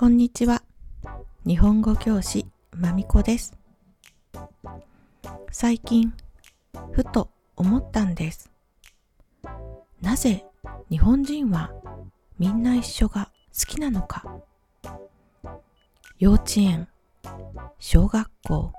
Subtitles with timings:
[0.00, 0.62] こんにちは。
[1.44, 3.54] 日本語教師まみこです。
[5.52, 6.14] 最近、
[6.92, 8.50] ふと思ったんです。
[10.00, 10.46] なぜ
[10.88, 11.70] 日本人は
[12.38, 14.24] みんな一緒が好きなのか。
[16.18, 16.88] 幼稚園、
[17.78, 18.72] 小学校、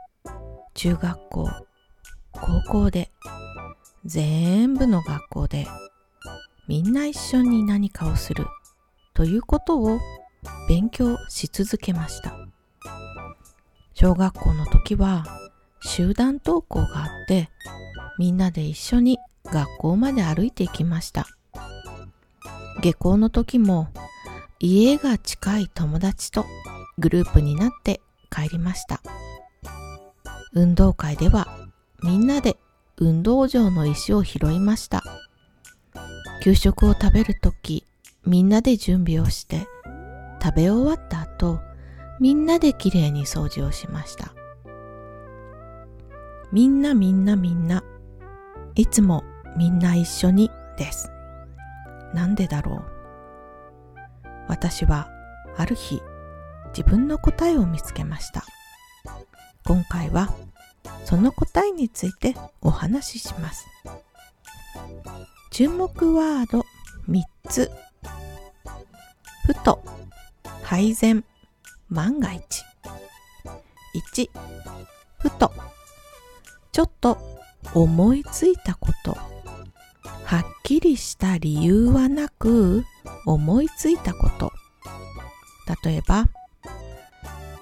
[0.73, 1.49] 中学校、
[2.31, 3.11] 高校で、
[4.05, 5.67] 全部の学校で
[6.67, 8.47] みんな一緒に何かをする
[9.13, 9.99] ということを
[10.67, 12.35] 勉強し続けました。
[13.93, 15.25] 小学校の時は
[15.81, 17.49] 集団登校があって
[18.17, 21.27] みんなで一緒に学校まで歩いていきました。
[22.81, 23.89] 下校の時も
[24.59, 26.45] 家が近い友達と
[26.97, 29.01] グループになって帰りました。
[30.53, 31.47] 運動会では
[32.03, 32.57] みんなで
[32.97, 35.03] 運動場の石を拾いました。
[36.43, 37.85] 給食を食べるとき
[38.25, 39.67] みんなで準備をして
[40.43, 41.59] 食べ終わった後、
[42.19, 44.33] みんなできれいに掃除をしました。
[46.51, 47.83] みんなみんなみんな、
[48.75, 49.23] いつも
[49.55, 51.11] みんな一緒にです。
[52.13, 52.83] なんでだろう？
[54.47, 55.09] 私は
[55.57, 56.01] ある日、
[56.69, 58.43] 自分の答えを見つけました。
[59.65, 60.33] 今回は
[61.05, 63.67] その答えについてお話しします。
[65.51, 66.65] 注目ワード
[67.07, 67.71] 3つ。
[69.45, 69.83] ふと
[70.71, 71.25] 改善。
[71.89, 72.63] 万が一。
[74.15, 74.29] 1
[75.19, 75.51] ふと。
[76.71, 77.17] ちょっと
[77.73, 79.17] 思いついたこと。
[80.23, 82.85] はっきりした理由はなく
[83.25, 84.53] 思いついたこと。
[85.83, 86.29] 例えば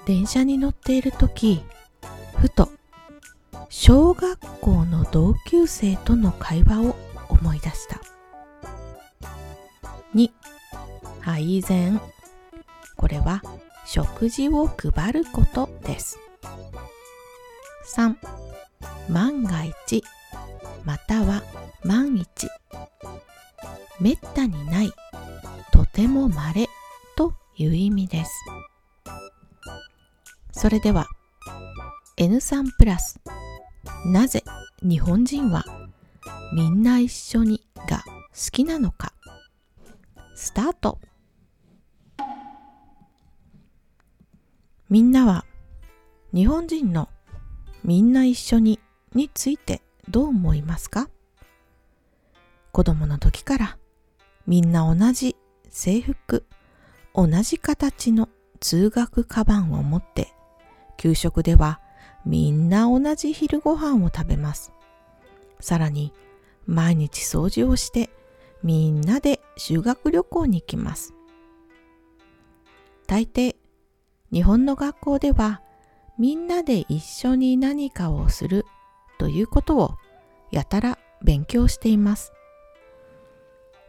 [0.06, 1.64] 電車に乗っている時
[2.38, 2.70] ふと
[3.70, 6.96] 小学校の同級生との会話を
[7.30, 8.00] 思い出した。
[10.14, 10.30] 2
[11.22, 12.00] 配膳
[13.00, 13.42] これは
[13.86, 16.20] 食事を配ることです。
[17.96, 18.14] 3.
[19.10, 20.04] 万が一
[20.84, 21.42] または
[21.86, 22.50] 万一
[24.02, 24.92] めったにない
[25.72, 26.68] とても稀
[27.16, 28.32] という意味です。
[30.52, 31.08] それでは
[32.18, 33.22] N3 プラス
[34.08, 34.44] なぜ
[34.84, 35.64] 日本人は
[36.54, 38.04] みんな一緒にが
[38.34, 39.14] 好きなのか
[40.36, 41.00] スタート
[44.90, 45.46] みんなは
[46.34, 47.10] 日本人の
[47.84, 48.80] みんな一緒に
[49.14, 51.10] についてどう思いますか？
[52.72, 53.78] 子供の時から
[54.48, 55.36] みんな同じ
[55.70, 56.44] 制服、
[57.14, 58.30] 同じ形の
[58.60, 60.34] 通学カバンを持って
[60.98, 61.80] 給食では
[62.26, 64.74] みんな同じ昼ご飯を食べます。
[65.60, 66.14] さらに
[66.66, 68.10] 毎日掃除をして
[68.64, 71.14] みんなで修学旅行に行きます。
[73.06, 73.56] 大抵
[74.32, 75.62] 日本の学校では
[76.18, 78.66] みんなで一緒に何かをする
[79.18, 79.96] ということを
[80.52, 82.34] やたら勉強しています。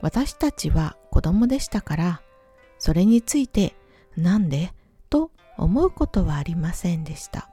[0.01, 2.23] 私たちは子供でしたから
[2.78, 3.75] それについて
[4.17, 4.73] なんで
[5.11, 7.51] と思うことはありませんでした。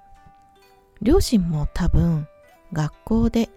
[1.02, 2.28] 両親も多分
[2.74, 3.50] 学校で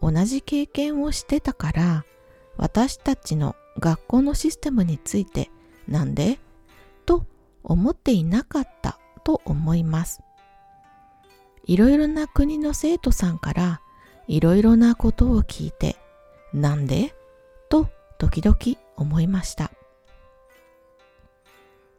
[0.00, 2.04] 同じ経験をしてたから
[2.56, 5.50] 私たちの学校のシステムについて
[5.86, 6.38] なんで
[7.68, 10.20] 思っていなかったと思います。
[11.64, 13.80] いろいろな国の生徒さんから
[14.26, 15.96] いろいろなことを聞いて、
[16.52, 17.14] なんで？
[17.68, 18.56] と時々
[18.96, 19.70] 思いました。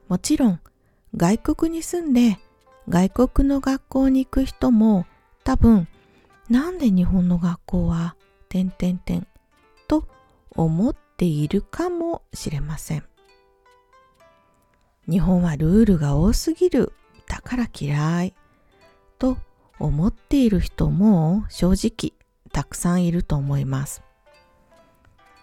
[0.07, 0.59] もちろん
[1.15, 2.39] 外国に住んで
[2.87, 5.05] 外国の学校に行く人も
[5.43, 5.87] 多分
[6.49, 8.15] なんで日本の学校は
[8.49, 9.27] 点々点
[9.87, 10.07] と
[10.49, 13.08] 思っているかもしれません。
[15.09, 16.93] 日本はルールが多すぎる。
[17.27, 18.35] だから嫌い。
[19.17, 19.37] と
[19.79, 22.13] 思っている人も正直
[22.51, 24.03] たくさんいると思います。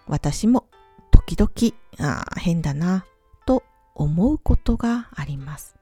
[0.06, 0.66] 私も
[1.10, 3.04] 時々あ変だな
[3.44, 5.74] と思うことがあります。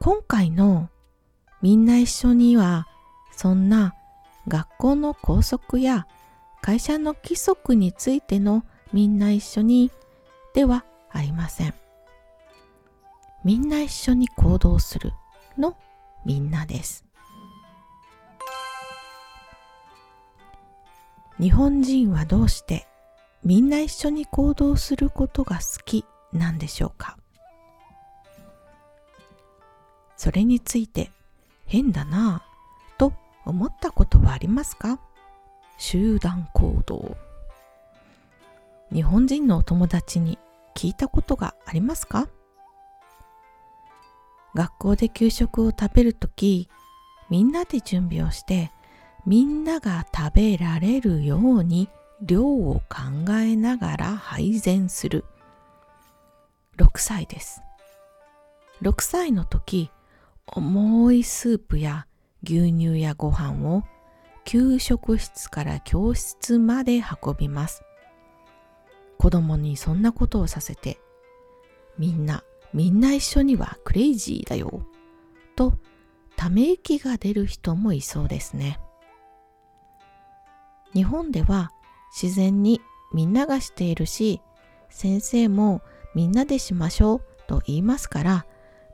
[0.00, 0.90] 今回の
[1.62, 2.86] みんな一緒には
[3.32, 3.94] そんな
[4.46, 6.06] 学校の校則や
[6.60, 9.90] 会社の規則についてのみんな一緒に
[10.54, 11.83] ではありません。
[13.44, 15.12] みんな一緒に行動する
[15.58, 15.76] の
[16.24, 17.04] みんなです。
[21.38, 22.86] 日本人はどうして
[23.42, 27.18] みんな一緒に行動することが好きなんでしょうか
[30.16, 31.10] それについて
[31.66, 33.12] 変だなぁと
[33.44, 35.00] 思ったことはありますか
[35.76, 37.16] 集団行動
[38.92, 40.38] 日本人のお友達に
[40.76, 42.28] 聞いたことがありますか
[44.54, 46.68] 学校で給食を食べるとき、
[47.30, 48.70] みんなで準備をして、
[49.26, 51.88] みんなが食べられるように
[52.20, 55.24] 量を考えながら配膳する。
[56.76, 57.62] 6歳です。
[58.82, 59.90] 6歳の時、
[60.46, 62.06] 重いスープや
[62.42, 63.82] 牛乳やご飯を
[64.44, 67.82] 給食室から教室まで運びます。
[69.18, 70.98] 子供にそんなことをさせて、
[71.96, 74.84] みんな、みんな一緒にはクレイジーだよ、
[75.54, 75.78] と
[76.36, 78.80] ため息が出る人もいそうですね。
[80.92, 81.70] 日本では
[82.20, 82.80] 自然に
[83.12, 84.40] みんながしているし、
[84.90, 85.82] 先生も
[86.16, 88.46] みんなでしましょうと言いますから、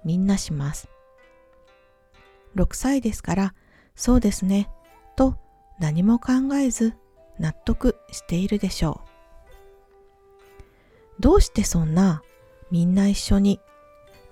[0.05, 0.91] みんなします。
[2.57, 3.55] 6歳ですから、
[3.97, 4.69] そうですね、
[5.17, 5.37] と
[5.79, 6.95] 何も考えず
[7.39, 9.01] 納得しているでしょ
[11.19, 11.23] う。
[11.23, 12.23] どうしてそんな
[12.71, 13.59] みんな一緒に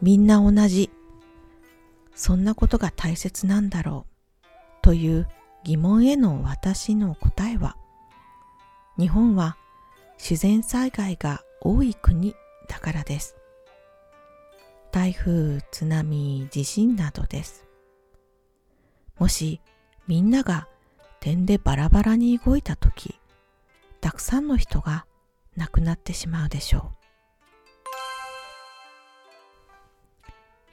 [0.00, 0.90] みんな同じ
[2.14, 4.06] そんなことが大切なんだろ
[4.42, 4.46] う
[4.82, 5.28] という
[5.64, 7.76] 疑問への私の答えは
[8.98, 9.56] 日本は
[10.18, 12.34] 自然災害が多い国
[12.68, 13.36] だからです。
[14.90, 17.66] 台風、津波、地震などです。
[19.18, 19.60] もし
[20.06, 20.68] みんなが
[21.20, 23.20] 点でバラバラに動いたとき、
[24.00, 25.06] たくさんの人が
[25.56, 26.97] 亡くなってしまうでしょう。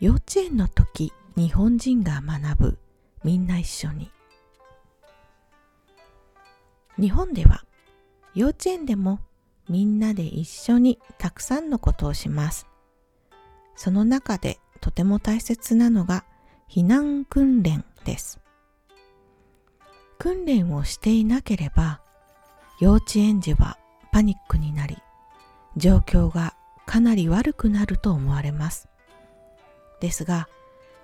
[0.01, 2.79] 幼稚園の時、日本人が学ぶ
[3.23, 4.11] みんな一緒に。
[6.99, 7.63] 日本では
[8.33, 9.19] 幼稚園でも
[9.69, 12.67] みんなで一緒にたくさんのことをします。
[13.77, 16.25] その中でとても大切なのが
[16.69, 18.41] 避難訓練です。
[20.17, 22.01] 訓練をしていなければ
[22.81, 23.77] 幼稚園児は
[24.11, 24.97] パニックになり
[25.77, 26.53] 状況が
[26.85, 28.89] かなり悪くなると思われます。
[29.99, 30.47] ですが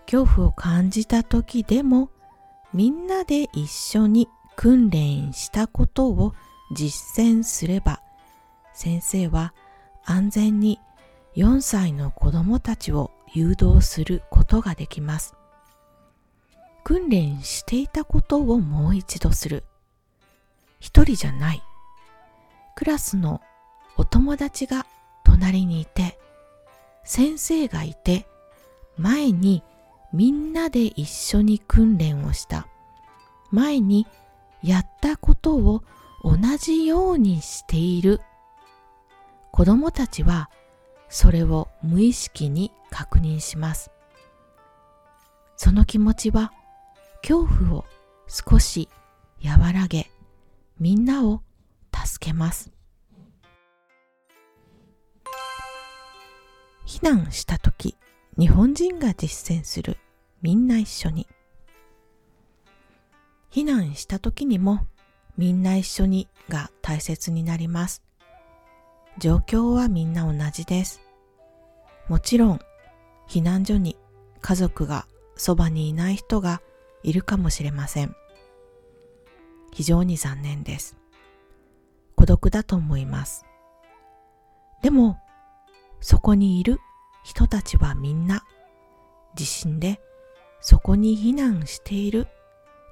[0.05, 2.09] 恐怖を感じた時でも
[2.73, 6.33] みんなで一緒に訓練したことを
[6.73, 8.01] 実践すれば
[8.73, 9.53] 先生は
[10.05, 10.79] 安全に
[11.35, 15.35] 4歳の子供たちを誘導することができます。
[16.83, 19.63] 訓練していたことをもう一度する。
[20.79, 21.63] 一人じゃない。
[22.75, 23.41] クラスの
[23.97, 24.85] お友達が
[25.23, 26.19] 隣にいて、
[27.03, 28.27] 先生がいて、
[29.01, 29.63] 前に
[30.13, 32.67] みんなで一緒に訓練をした。
[33.49, 34.05] 前に
[34.61, 35.83] やったことを
[36.23, 38.21] 同じようにしている。
[39.51, 40.51] 子供たちは
[41.09, 43.89] それを無意識に確認します。
[45.57, 46.51] その気持ちは
[47.21, 47.85] 恐怖を
[48.27, 48.87] 少し
[49.43, 50.11] 和らげ、
[50.79, 51.41] みんなを
[51.91, 52.71] 助けます。
[56.85, 57.95] 避難した時、
[58.37, 59.97] 日本人が実践する
[60.41, 61.27] みんな一緒に。
[63.51, 64.87] 避難した時にも
[65.37, 68.03] みんな一緒にが大切になります。
[69.17, 71.01] 状況はみんな同じです。
[72.07, 72.59] もちろん
[73.27, 73.97] 避難所に
[74.41, 76.61] 家族がそばにいない人が
[77.03, 78.15] いるかもしれません。
[79.73, 80.95] 非常に残念です。
[82.15, 83.45] 孤独だと思います。
[84.81, 85.17] でも、
[85.99, 86.79] そこにいる
[87.23, 88.43] 人たちはみんな
[89.35, 90.01] 地震で
[90.59, 92.27] そこに避難している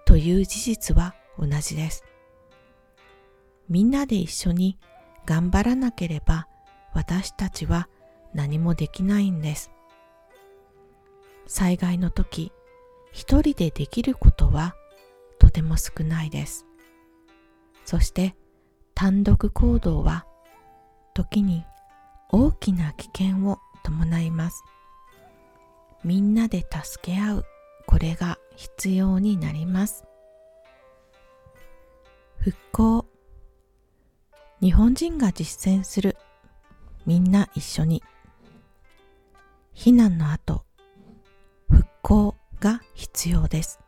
[0.05, 2.03] という事実は同じです。
[3.69, 4.77] みんなで一緒に
[5.25, 6.47] 頑張らなければ
[6.93, 7.87] 私たちは
[8.33, 9.71] 何もできないんです。
[11.45, 12.51] 災害の時、
[13.11, 14.75] 一人でできることは
[15.39, 16.65] とても少ないです。
[17.85, 18.35] そして
[18.93, 20.25] 単独行動は
[21.13, 21.65] 時に
[22.31, 24.63] 大きな危険を伴います。
[26.03, 27.45] みんなで助け合う、
[27.85, 30.05] これが必要になります。
[32.39, 33.05] 復興
[34.61, 36.17] 日本人が実践する
[37.05, 38.03] みんな一緒に
[39.73, 40.63] 避難の後
[41.69, 43.79] 復興が必要です。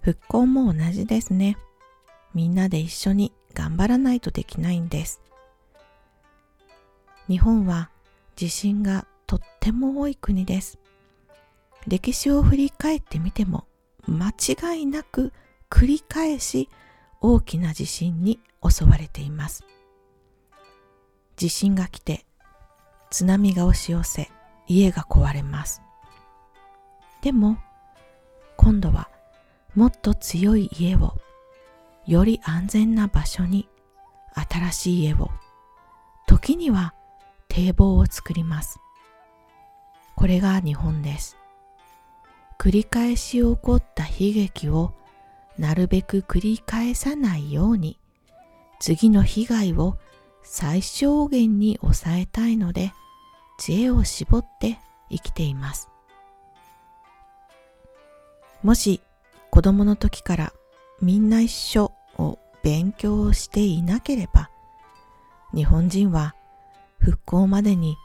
[0.00, 1.56] 復興も同じですね。
[2.34, 5.20] みんなで一緒に頑張らないとできないんです。
[7.28, 7.90] 日本は
[8.36, 10.78] 地震がとっても多い国です。
[11.86, 13.66] 歴史を振り返ってみても
[14.06, 15.32] 間違いなく
[15.70, 16.68] 繰り返し
[17.20, 19.64] 大きな地震に襲われています。
[21.36, 22.24] 地震が来て
[23.10, 24.30] 津波が押し寄せ
[24.68, 25.82] 家が壊れます。
[27.20, 27.58] でも
[28.56, 29.08] 今度は
[29.74, 31.14] もっと強い家を
[32.06, 33.68] より安全な場所に
[34.34, 35.30] 新しい家を
[36.26, 36.94] 時には
[37.52, 38.80] 堤防を作ります。
[40.16, 41.36] これが日本です。
[42.58, 44.94] 繰り返し起こった悲劇を
[45.58, 47.98] なるべく繰り返さないように
[48.80, 49.98] 次の被害を
[50.42, 52.94] 最小限に抑えたいので
[53.58, 54.78] 知恵を絞って
[55.10, 55.90] 生きています。
[58.62, 59.02] もし
[59.50, 60.52] 子供の時から
[61.02, 64.48] みんな一緒を勉強していなければ
[65.52, 66.34] 日本人は
[67.02, 67.96] 復興までに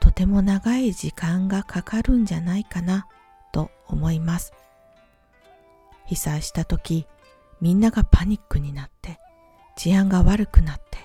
[0.00, 3.06] とても長い時間がかかるんじゃないかな
[3.52, 4.52] と思います。
[6.06, 7.06] 被災した時
[7.60, 9.18] みんながパニックになって
[9.76, 10.98] 治安が悪くなって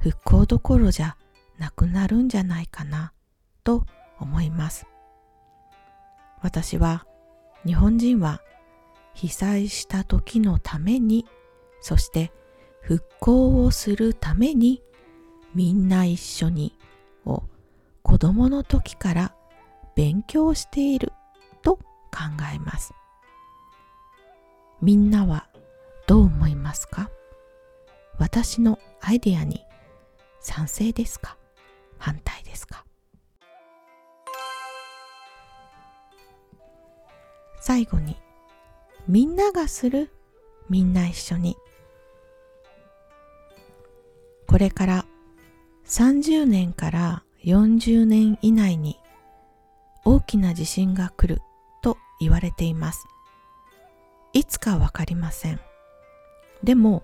[0.00, 1.16] 復興どころじゃ
[1.58, 3.12] なくなるんじゃないかな
[3.62, 3.86] と
[4.18, 4.86] 思います。
[6.42, 7.06] 私は
[7.64, 8.42] 日本人は
[9.14, 11.26] 被災した時のために
[11.80, 12.32] そして
[12.80, 14.82] 復興をするために
[15.58, 16.72] みんな一緒に
[17.26, 17.42] を
[18.04, 19.34] 子供の時から
[19.96, 21.12] 勉強している
[21.62, 21.82] と考
[22.54, 22.94] えます。
[24.80, 25.48] みんなは
[26.06, 27.10] どう思いますか？
[28.18, 29.64] 私のアイデアに
[30.38, 31.36] 賛成ですか？
[31.98, 32.84] 反対ですか？
[37.60, 38.16] 最後に
[39.08, 40.12] みんながする
[40.70, 41.56] みんな一緒に。
[44.46, 45.04] これから
[45.88, 49.00] 30年から40年以内に
[50.04, 51.40] 大きな地震が来る
[51.82, 53.06] と言われています。
[54.34, 55.60] いつかわかりません。
[56.62, 57.02] でも、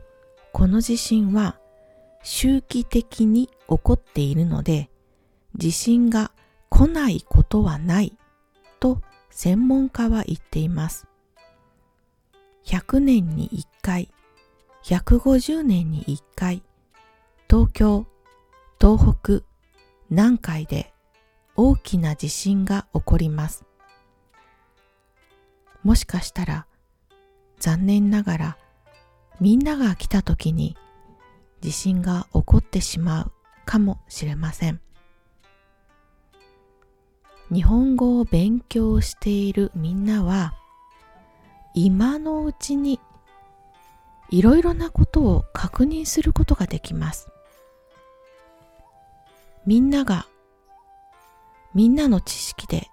[0.52, 1.58] この地震は
[2.22, 4.90] 周期的に起こっているので、
[5.56, 6.32] 地震が
[6.68, 8.16] 来ないことはない
[8.80, 9.00] と
[9.30, 11.06] 専門家は言っています。
[12.66, 14.10] 100年に1回、
[14.84, 16.62] 150年に1回、
[17.48, 18.06] 東京、
[18.80, 19.42] 東北、
[20.10, 20.92] 南海で
[21.56, 23.64] 大きな地震が起こります。
[25.82, 26.66] もしかしたら
[27.58, 28.58] 残念ながら
[29.40, 30.76] みんなが来た時に
[31.60, 33.32] 地震が起こってしまう
[33.64, 34.80] かもしれません。
[37.52, 40.54] 日本語を勉強しているみんなは
[41.74, 43.00] 今のうちに
[44.30, 47.28] いろいろなことを確認することができます。
[49.66, 50.26] みんなが
[51.72, 52.88] みんなの知識で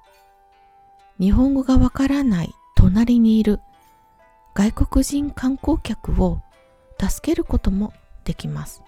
[1.19, 3.59] 日本語がわからない隣にいる
[4.53, 6.39] 外国人観光客を
[6.99, 8.81] 助けることもできます。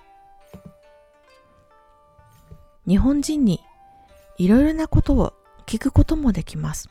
[2.87, 3.61] 日本人に
[4.37, 5.33] いろいろなことを
[5.65, 6.89] 聞くこともできます。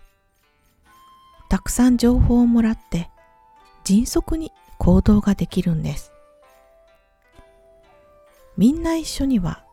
[1.48, 3.10] たくさん情報をもらって
[3.84, 6.12] 迅速に行動ができるんです。
[8.56, 9.64] みんな一緒には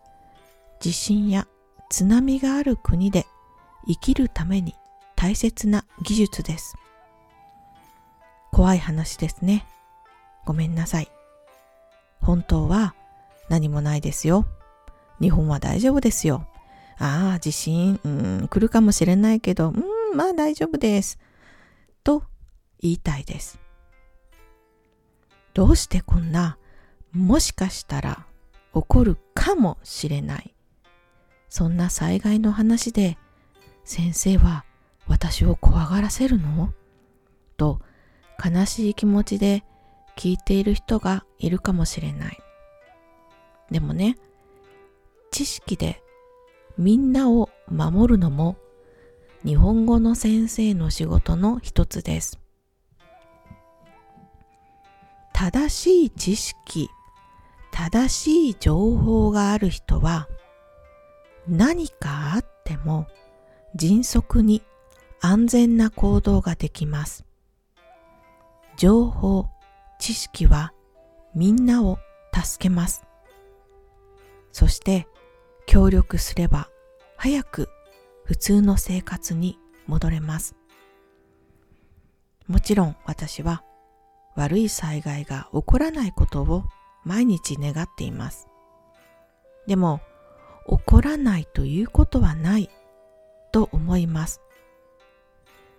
[0.80, 1.48] 地震や
[1.90, 3.26] 津波がある国で
[3.88, 4.76] 生きるために
[5.16, 6.76] 大切な技術です。
[8.52, 9.66] 怖い話ですね。
[10.46, 11.12] ごめんなさい。
[12.22, 12.96] 本当は
[13.50, 14.46] 何もないですよ。
[15.20, 16.48] 日本は大丈夫ですよ。
[16.98, 21.20] ああ、地震、うん、来るかもしれないけど、うん、まあ大丈夫です。
[22.04, 22.24] と
[22.80, 23.60] 言いたいです。
[25.54, 26.58] どうしてこんな、
[27.12, 28.26] もしかしたら
[28.74, 30.54] 起こるかもしれない。
[31.50, 33.18] そんな災害の話で、
[33.84, 34.66] 先生は
[35.08, 36.74] 私を怖がらせるの？
[37.58, 37.82] と
[38.44, 39.64] 悲しい気持ちで
[40.16, 42.38] 聞いている人がいるかもしれない。
[43.72, 44.18] でもね、
[45.32, 46.02] 知識で
[46.78, 48.58] みんなを守るのも
[49.44, 52.40] 日本語の先生の仕事の一つです。
[55.34, 56.90] 正しい知識、
[57.72, 60.28] 正しい情報がある人は
[61.50, 63.08] 何かあっても
[63.76, 64.62] 迅速に
[65.20, 67.26] 安全な行動ができます。
[68.78, 69.48] 情報、
[70.00, 70.74] 知識は
[71.34, 71.98] みんなを
[72.34, 73.04] 助けます。
[74.52, 75.08] そして
[75.66, 76.70] 協力すれば
[77.18, 77.70] 早く
[78.24, 80.56] 普通の生活に戻れます。
[82.48, 83.64] もちろん私は
[84.36, 86.64] 悪い災害が起こらないことを
[87.04, 88.48] 毎日願っています。
[89.68, 90.02] でも
[90.70, 92.70] 起こらないということはない
[93.52, 94.42] と思います。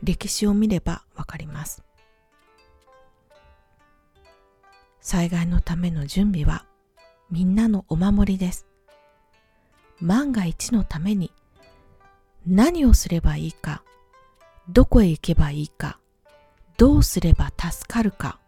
[0.03, 1.85] 歴史を見ればわかります。
[5.01, 6.67] 災害のための準備は
[7.31, 8.67] みんなのお守りです。
[10.01, 11.33] 万が一のために
[12.47, 13.85] 何をすればいいか、
[14.69, 16.01] どこへ行けばいいか、
[16.79, 18.41] どうすれば助かるか。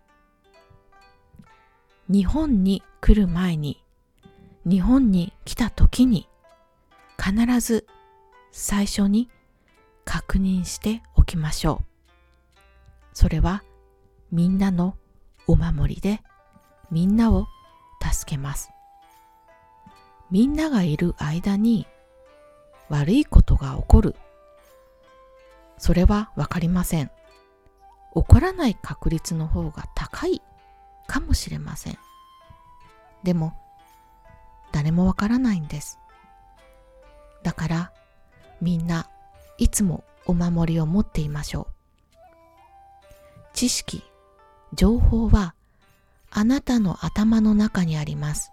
[2.09, 3.85] 日本に来る前に、
[4.65, 6.29] 日本に来た時に、
[7.23, 7.87] 必ず
[8.51, 9.31] 最初に
[10.05, 11.85] 確認しておきましょう。
[13.13, 13.63] それは
[14.33, 14.97] みんなの
[15.47, 16.21] お守りで
[16.91, 17.47] みんなを
[18.03, 18.71] 助けます。
[20.33, 21.87] みんながいる間に
[22.89, 24.17] 悪いことが起こる。
[25.79, 27.13] それはわかりません。
[28.15, 30.43] 起こらない確率の方が高い
[31.07, 31.99] かもしれません。
[33.23, 33.55] でも、
[34.73, 36.02] 誰もわからないんです。
[37.43, 37.93] だから、
[38.61, 39.09] みんな
[39.59, 41.67] いつもお守りを持っていましょう。
[43.53, 44.03] 知識、
[44.75, 45.55] 情報は
[46.31, 48.53] あなたの頭の中にあります。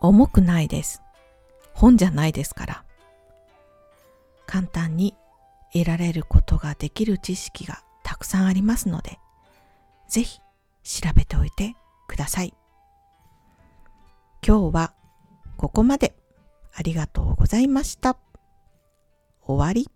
[0.00, 1.02] 重くないです。
[1.74, 2.84] 本じゃないですから。
[4.46, 5.14] 簡単に
[5.72, 9.18] 得られることができる知識がたくさんありますので、
[10.08, 10.40] ぜひ
[10.82, 11.74] 調べておいて
[12.08, 12.52] ください。
[14.46, 14.92] 今日は
[15.56, 16.14] ここまで
[16.74, 18.16] ありがとうございました。
[19.42, 19.88] 終わり。